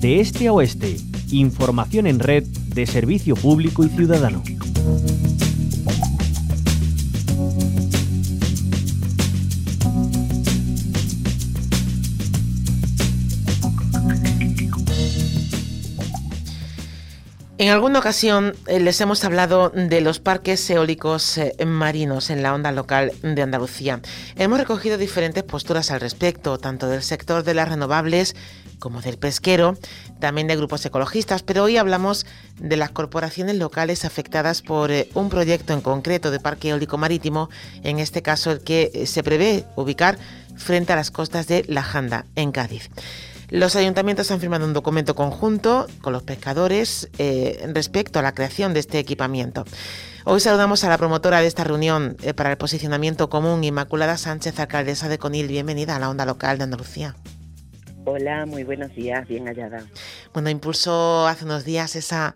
[0.00, 0.96] De este a oeste,
[1.30, 4.42] información en red de servicio público y ciudadano.
[17.60, 22.54] En alguna ocasión eh, les hemos hablado de los parques eólicos eh, marinos en la
[22.54, 24.00] onda local de Andalucía.
[24.36, 28.34] Hemos recogido diferentes posturas al respecto, tanto del sector de las renovables
[28.80, 29.76] como del pesquero,
[30.18, 32.26] también de grupos ecologistas, pero hoy hablamos
[32.58, 37.48] de las corporaciones locales afectadas por eh, un proyecto en concreto de parque eólico marítimo,
[37.84, 40.18] en este caso el que se prevé ubicar
[40.56, 42.90] frente a las costas de La Janda, en Cádiz.
[43.50, 48.74] Los ayuntamientos han firmado un documento conjunto con los pescadores eh, respecto a la creación
[48.74, 49.64] de este equipamiento.
[50.24, 54.60] Hoy saludamos a la promotora de esta reunión eh, para el posicionamiento común, Inmaculada Sánchez,
[54.60, 55.48] alcaldesa de Conil.
[55.48, 57.16] Bienvenida a la onda local de Andalucía.
[58.04, 59.86] Hola, muy buenos días, bien hallada.
[60.32, 62.34] Bueno, impulsó hace unos días esa,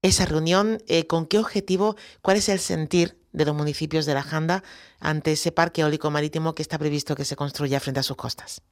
[0.00, 0.78] esa reunión.
[0.88, 1.96] Eh, ¿Con qué objetivo?
[2.22, 4.62] ¿Cuál es el sentir de los municipios de la Janda
[5.00, 8.62] ante ese parque eólico marítimo que está previsto que se construya frente a sus costas?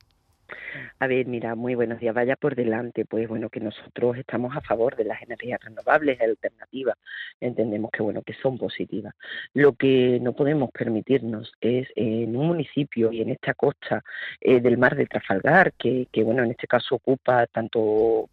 [0.98, 2.14] A ver, mira, muy buenos días.
[2.14, 6.96] Vaya por delante, pues bueno, que nosotros estamos a favor de las energías renovables alternativas.
[7.40, 9.14] Entendemos que bueno, que son positivas.
[9.54, 14.02] Lo que no podemos permitirnos es en un municipio y en esta costa
[14.40, 18.28] eh, del mar de Trafalgar, que, que bueno, en este caso ocupa tanto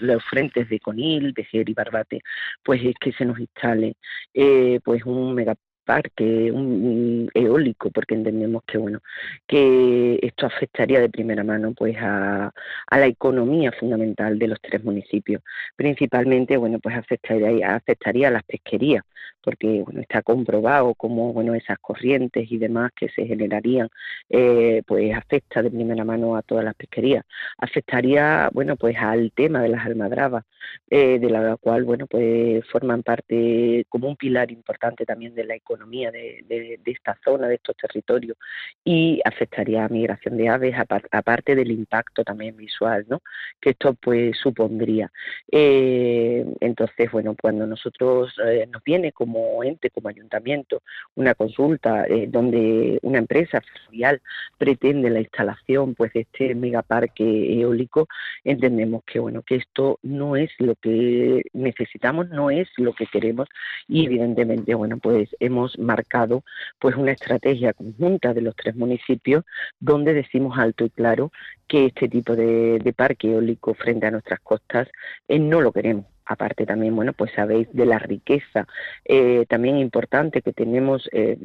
[0.00, 2.20] los frentes de Conil, Vejer y Barbate,
[2.62, 3.96] pues es que se nos instale
[4.34, 5.54] eh, pues un mega
[5.88, 9.00] parque un, eólico porque entendemos que bueno
[9.46, 12.52] que esto afectaría de primera mano pues a,
[12.86, 15.42] a, la economía fundamental de los tres municipios.
[15.76, 19.02] Principalmente bueno pues afectaría afectaría a las pesquerías
[19.42, 23.88] porque bueno está comprobado cómo bueno esas corrientes y demás que se generarían
[24.28, 27.24] eh, pues afecta de primera mano a todas las pesquerías.
[27.56, 30.44] Afectaría bueno pues al tema de las almadrabas
[30.90, 35.54] eh, de la cual bueno pues forman parte como un pilar importante también de la
[35.54, 38.36] economía economía de, esta zona, de estos territorios,
[38.84, 40.74] y afectaría a migración de aves,
[41.12, 43.22] aparte del impacto también visual, ¿no?
[43.60, 45.10] Que esto pues supondría.
[45.50, 50.82] Eh, entonces, bueno, cuando nosotros eh, nos viene como ente, como ayuntamiento,
[51.14, 54.20] una consulta eh, donde una empresa fluvial
[54.56, 58.08] pretende la instalación pues de este megaparque eólico,
[58.44, 63.48] entendemos que bueno, que esto no es lo que necesitamos, no es lo que queremos
[63.86, 66.44] y evidentemente, bueno, pues hemos marcado
[66.78, 69.44] pues una estrategia conjunta de los tres municipios
[69.80, 71.32] donde decimos alto y claro
[71.66, 74.88] que este tipo de, parque eólico frente a nuestras costas
[75.28, 78.66] eh, no lo queremos aparte también, bueno, pues sabéis de la riqueza
[79.04, 81.38] eh, también importante que tenemos eh,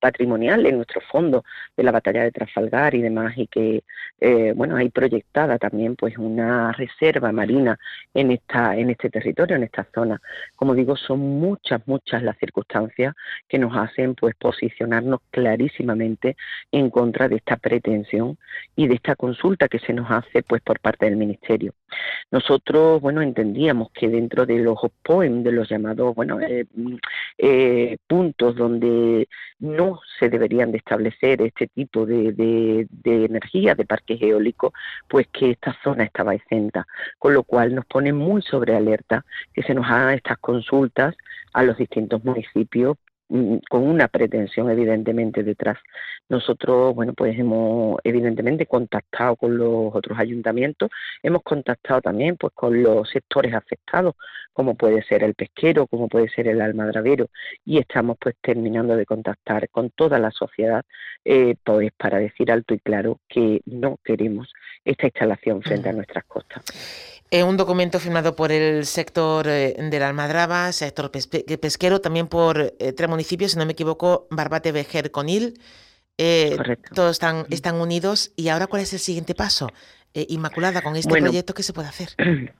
[0.00, 1.44] patrimonial en nuestro fondo
[1.76, 3.84] de la batalla de Trafalgar y demás, y que,
[4.20, 7.78] eh, bueno, hay proyectada también pues una reserva marina
[8.14, 10.20] en, esta, en este territorio, en esta zona.
[10.56, 13.14] Como digo, son muchas, muchas las circunstancias
[13.48, 16.36] que nos hacen pues posicionarnos clarísimamente
[16.70, 18.38] en contra de esta pretensión
[18.76, 21.74] y de esta consulta que se nos hace pues por parte del Ministerio.
[22.30, 26.64] Nosotros, bueno, entendíamos que de dentro de los POEM, de los llamados bueno, eh,
[27.38, 29.28] eh, puntos donde
[29.58, 34.72] no se deberían de establecer este tipo de, de, energía, de parques eólicos,
[35.08, 36.86] pues que esta zona estaba exenta,
[37.18, 41.16] con lo cual nos pone muy sobre alerta que se nos hagan estas consultas
[41.52, 42.96] a los distintos municipios
[43.68, 45.78] con una pretensión evidentemente detrás.
[46.28, 50.90] Nosotros, bueno, pues hemos evidentemente contactado con los otros ayuntamientos,
[51.22, 54.14] hemos contactado también pues con los sectores afectados,
[54.52, 57.30] como puede ser el pesquero, como puede ser el almadravero,
[57.64, 60.84] y estamos pues terminando de contactar con toda la sociedad,
[61.24, 64.52] eh, pues para decir alto y claro que no queremos
[64.84, 67.21] esta instalación frente a nuestras costas.
[67.34, 72.60] Eh, un documento firmado por el sector eh, de la Almadraba, sector pesquero, también por
[72.60, 75.54] eh, tres municipios, si no me equivoco, Barbate, Vejer, Conil.
[76.94, 78.34] todos están, están unidos.
[78.36, 79.68] ¿Y ahora cuál es el siguiente paso?
[80.12, 82.10] Inmaculada, con este proyecto, ¿qué se puede hacer?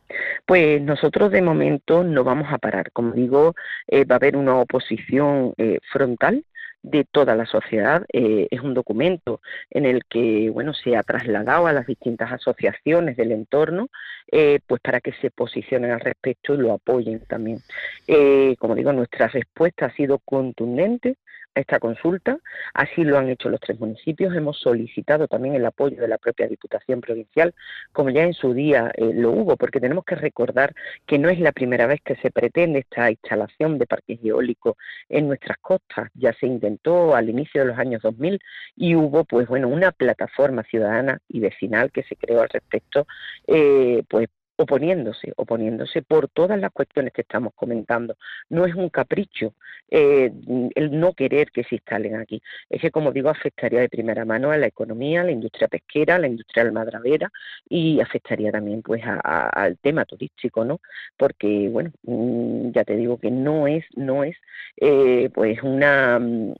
[0.44, 2.90] Pues nosotros de momento no vamos a parar.
[2.90, 3.54] Como digo,
[3.92, 5.54] va a haber una oposición
[5.92, 6.44] frontal
[6.82, 8.04] de toda la sociedad.
[8.12, 9.40] Eh, es un documento
[9.70, 13.88] en el que bueno se ha trasladado a las distintas asociaciones del entorno,
[14.30, 17.60] eh, pues para que se posicionen al respecto y lo apoyen también.
[18.06, 21.16] Eh, como digo, nuestra respuesta ha sido contundente
[21.54, 22.38] esta consulta.
[22.74, 24.34] Así lo han hecho los tres municipios.
[24.34, 27.54] Hemos solicitado también el apoyo de la propia Diputación Provincial,
[27.92, 30.74] como ya en su día eh, lo hubo, porque tenemos que recordar
[31.06, 34.76] que no es la primera vez que se pretende esta instalación de parques eólicos
[35.08, 36.10] en nuestras costas.
[36.14, 38.40] Ya se intentó al inicio de los años 2000
[38.76, 43.06] y hubo, pues bueno, una plataforma ciudadana y vecinal que se creó al respecto,
[43.46, 48.16] eh, pues oponiéndose, oponiéndose por todas las cuestiones que estamos comentando.
[48.48, 49.54] No es un capricho
[49.90, 50.32] eh,
[50.74, 52.42] el no querer que se instalen aquí.
[52.70, 56.16] Es que, como digo, afectaría de primera mano a la economía, a la industria pesquera,
[56.16, 57.30] a la industria almadravera
[57.68, 60.80] y afectaría también pues al tema turístico, ¿no?
[61.16, 64.36] Porque, bueno, mm, ya te digo que no es, no es
[64.78, 66.54] eh, pues una mm,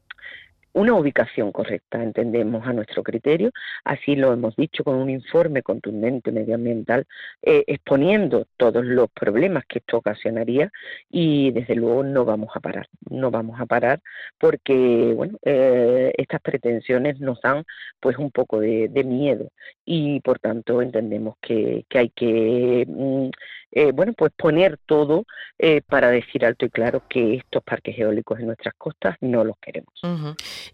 [0.73, 3.51] una ubicación correcta, entendemos a nuestro criterio,
[3.85, 7.07] así lo hemos dicho con un informe contundente medioambiental
[7.43, 10.71] eh, exponiendo todos los problemas que esto ocasionaría
[11.11, 14.01] y desde luego no vamos a parar, no vamos a parar
[14.39, 17.65] porque bueno eh, estas pretensiones nos dan
[18.01, 19.51] pues un poco de, miedo
[19.85, 23.31] y por tanto entendemos que, hay que mm,
[23.75, 25.25] eh, bueno, pues poner todo
[25.59, 29.57] eh, para decir alto y claro que estos parques eólicos en nuestras costas no los
[29.59, 29.95] queremos.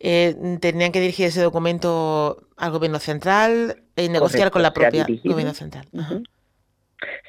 [0.00, 5.54] Eh, ¿Tenían que dirigir ese documento al gobierno central y negociar con la propia gobierno
[5.54, 5.86] central?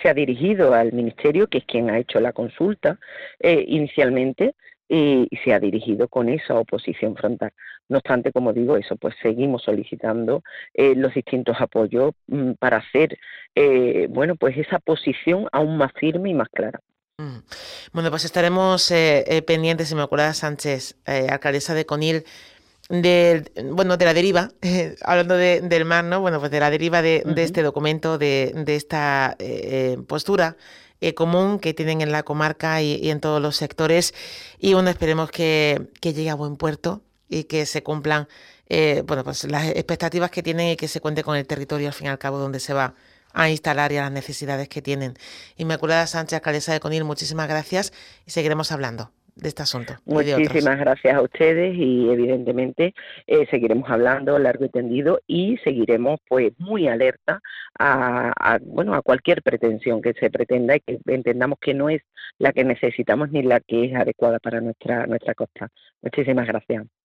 [0.01, 2.97] Se ha dirigido al ministerio, que es quien ha hecho la consulta
[3.39, 4.55] inicialmente,
[4.89, 7.53] y, se ha dirigido con esa oposición frontal.
[7.87, 10.43] No obstante, como digo, eso, pues seguimos solicitando
[10.73, 13.17] eh, los distintos apoyos mm, para hacer,
[13.55, 16.79] eh, bueno, pues esa posición aún más firme y más clara.
[17.19, 17.37] Mm.
[17.93, 22.23] Bueno, pues estaremos eh, pendientes, Inmaculada Sánchez, alcaldesa de Conil,
[22.89, 24.49] de, bueno, de la deriva,
[25.03, 26.21] hablando del mar, ¿no?
[26.21, 29.37] Bueno, pues de la deriva de, este documento, de, de esta
[30.07, 30.57] postura
[31.01, 34.13] eh, común que tienen en la comarca y, en todos los sectores.
[34.59, 38.27] Y bueno, esperemos que, llegue a buen puerto y que se cumplan
[38.67, 41.93] eh, bueno, pues las expectativas que tienen y que se cuente con el territorio al
[41.93, 42.93] fin y al cabo donde se va
[43.33, 45.15] a instalar y a las necesidades que tienen.
[45.57, 47.93] Inmaculada Sánchez, alcaldesa de Conil, muchísimas gracias
[48.25, 49.63] y seguiremos hablando de este.
[50.05, 52.93] Muchísimas gracias a ustedes y evidentemente
[53.27, 57.41] eh, seguiremos hablando largo y tendido y seguiremos pues muy alerta
[57.77, 62.01] a, bueno a cualquier pretensión que se pretenda y que entendamos que no es
[62.37, 65.69] la que necesitamos ni la que es adecuada para nuestra nuestra costa.
[66.01, 66.98] Muchísimas gracias.